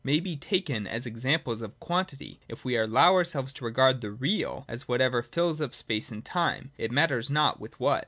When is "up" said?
5.61-5.75